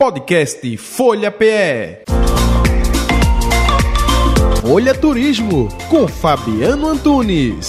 [0.00, 2.04] Podcast Folha PE.
[4.62, 7.68] Folha Turismo com Fabiano Antunes.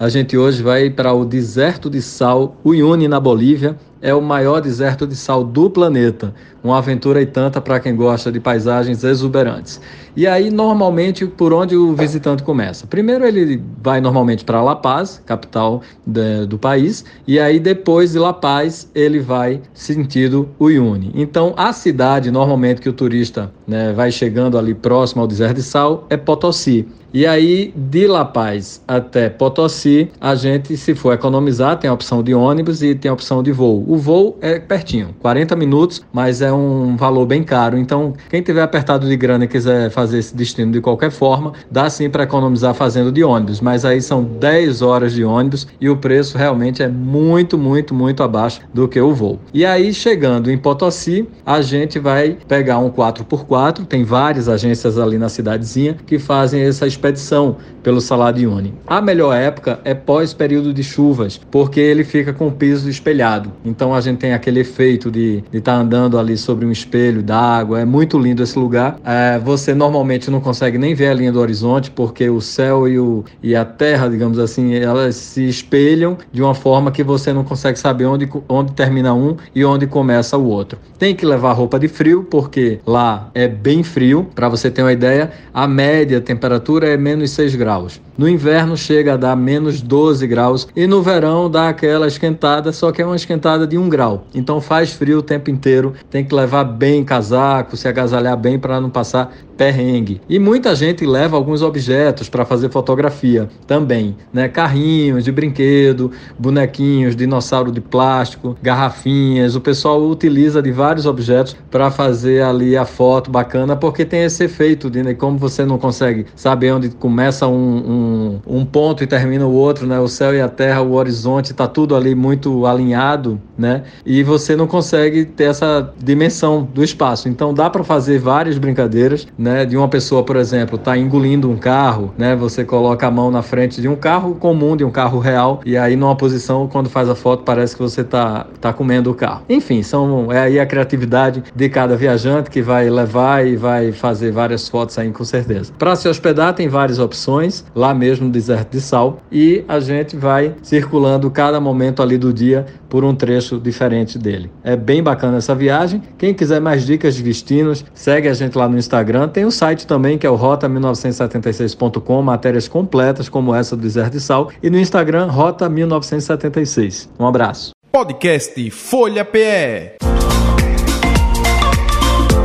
[0.00, 4.60] A gente hoje vai para o deserto de sal Uyuni, na Bolívia, é o maior
[4.60, 6.34] deserto de sal do planeta.
[6.62, 9.80] Uma aventura e tanta para quem gosta de paisagens exuberantes.
[10.16, 12.86] E aí, normalmente, por onde o visitante começa?
[12.86, 18.18] Primeiro, ele vai normalmente para La Paz, capital de, do país, e aí depois de
[18.18, 21.12] La Paz, ele vai sentido Uyuni.
[21.14, 25.62] Então, a cidade, normalmente, que o turista né, vai chegando ali próximo ao deserto de
[25.62, 26.88] sal, é Potosí.
[27.12, 32.22] E aí, de La Paz até Potosí, a gente, se for economizar, tem a opção
[32.22, 33.84] de ônibus e tem a opção de voo.
[33.86, 37.78] O voo é pertinho, 40 minutos, mas é um valor bem caro.
[37.78, 41.88] Então, quem tiver apertado de grana e quiser fazer esse destino de qualquer forma, dá
[41.88, 43.60] sim para economizar fazendo de ônibus.
[43.60, 48.24] Mas aí são 10 horas de ônibus e o preço realmente é muito, muito, muito
[48.24, 49.38] abaixo do que o voo.
[49.54, 55.16] E aí, chegando em Potosí, a gente vai pegar um 4x4, tem várias agências ali
[55.16, 58.74] na cidadezinha que fazem essa expedição pelo Saladione.
[58.84, 63.52] A melhor época é pós período de chuvas, porque ele fica com o piso espelhado.
[63.76, 67.78] Então a gente tem aquele efeito de estar tá andando ali sobre um espelho d'água.
[67.78, 68.98] É muito lindo esse lugar.
[69.04, 72.98] É, você normalmente não consegue nem ver a linha do horizonte, porque o céu e,
[72.98, 77.44] o, e a terra, digamos assim, elas se espelham de uma forma que você não
[77.44, 80.78] consegue saber onde, onde termina um e onde começa o outro.
[80.98, 84.26] Tem que levar roupa de frio, porque lá é bem frio.
[84.34, 88.00] Para você ter uma ideia, a média temperatura é menos 6 graus.
[88.18, 92.90] No inverno chega a dar menos 12 graus e no verão dá aquela esquentada, só
[92.90, 94.26] que é uma esquentada de 1 grau.
[94.34, 98.80] Então faz frio o tempo inteiro, tem que levar bem casaco, se agasalhar bem para
[98.80, 100.20] não passar perrengue.
[100.28, 104.48] E muita gente leva alguns objetos para fazer fotografia também, né?
[104.48, 109.56] Carrinhos de brinquedo, bonequinhos, dinossauro de plástico, garrafinhas.
[109.56, 114.44] O pessoal utiliza de vários objetos para fazer ali a foto bacana, porque tem esse
[114.44, 115.14] efeito de né?
[115.14, 119.86] como você não consegue saber onde começa um, um, um ponto e termina o outro,
[119.86, 119.98] né?
[119.98, 123.84] O céu e a terra, o horizonte, está tudo ali muito alinhado, né?
[124.04, 127.28] E você não consegue ter essa dimensão do espaço.
[127.28, 131.56] Então dá para fazer várias brincadeiras né, de uma pessoa, por exemplo, tá engolindo um
[131.56, 135.18] carro, né, você coloca a mão na frente de um carro comum, de um carro
[135.18, 139.10] real, e aí numa posição, quando faz a foto, parece que você tá, tá comendo
[139.10, 139.42] o carro.
[139.48, 144.30] Enfim, são, é aí a criatividade de cada viajante que vai levar e vai fazer
[144.30, 145.72] várias fotos aí, com certeza.
[145.78, 150.16] Para se hospedar, tem várias opções, lá mesmo no deserto de sal, e a gente
[150.16, 154.50] vai circulando cada momento ali do dia por um trecho diferente dele.
[154.62, 156.02] É bem bacana essa viagem.
[156.16, 159.86] Quem quiser mais dicas de destinos, segue a gente lá no Instagram, tem o site
[159.86, 164.78] também, que é o rota1976.com, matérias completas como essa do Deserto de Sal, e no
[164.78, 167.10] Instagram, Rota1976.
[167.20, 167.72] Um abraço.
[167.92, 169.98] Podcast Folha PE.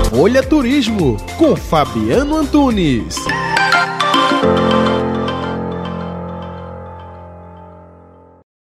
[0.09, 3.15] Folha Turismo, com Fabiano Antunes.